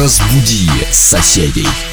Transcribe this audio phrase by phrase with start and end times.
[0.00, 1.89] Разбуди соседей.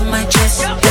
[0.00, 0.83] on my chest.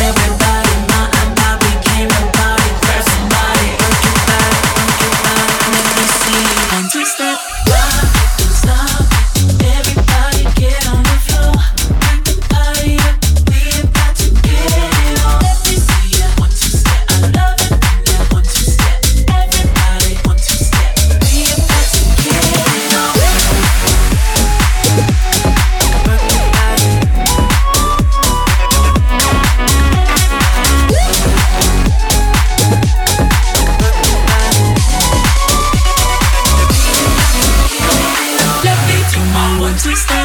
[39.83, 40.22] twist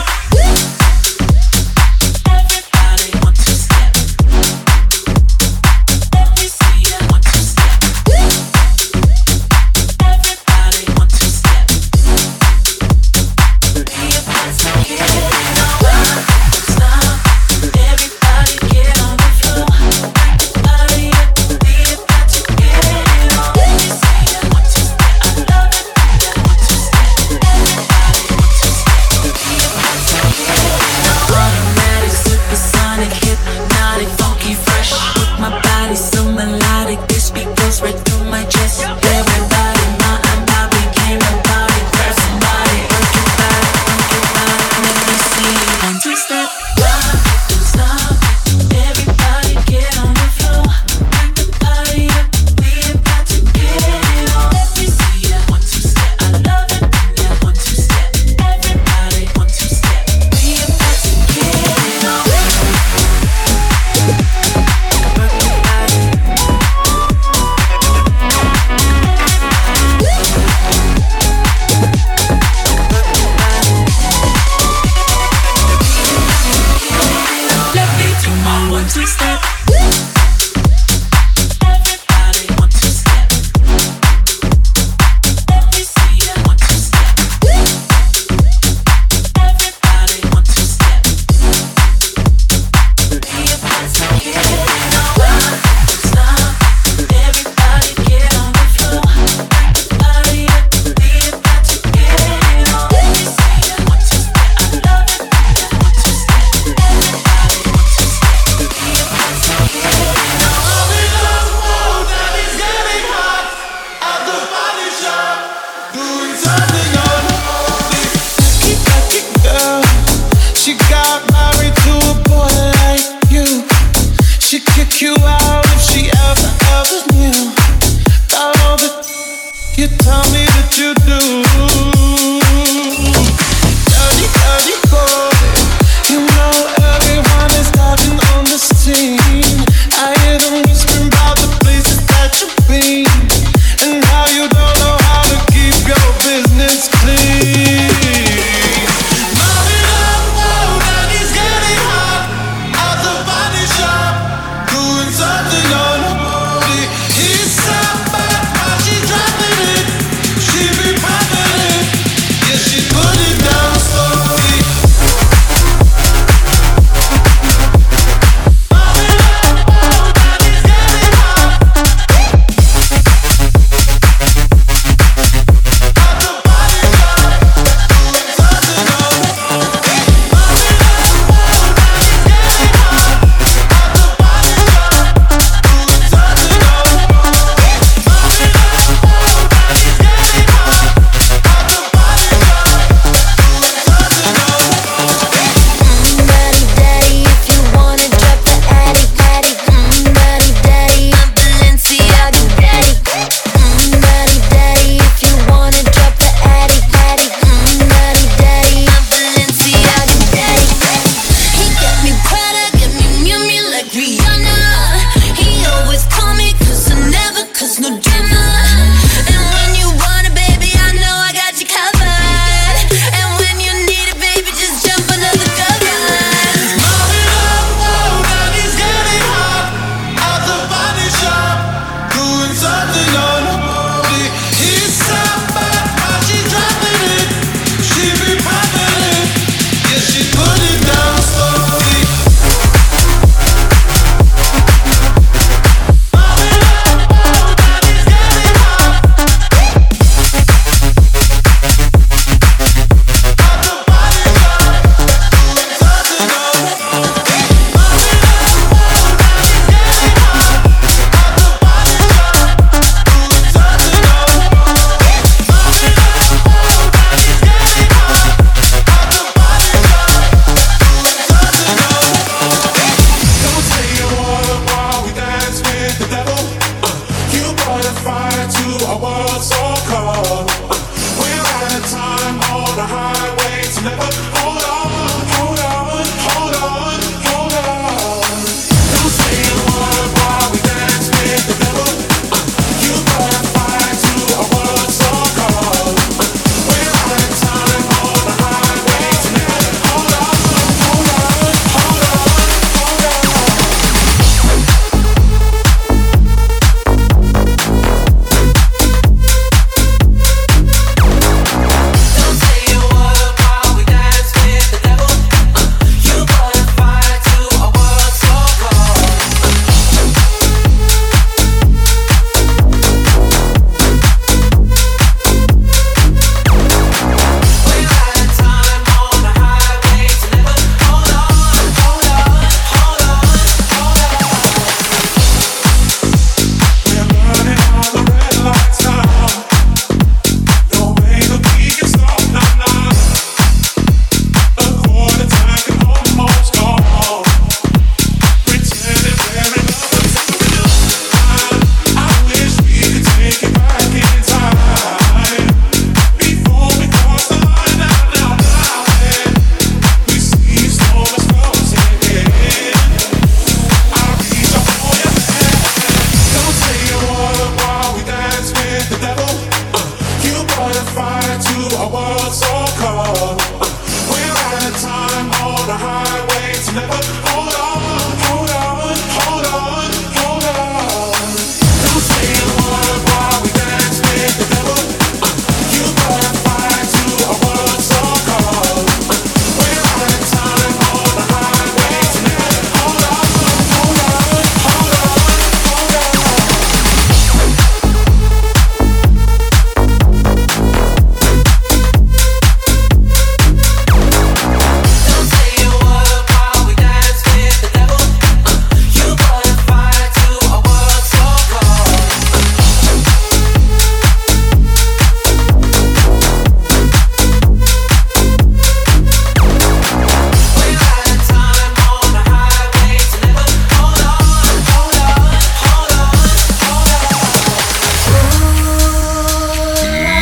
[116.49, 116.78] love.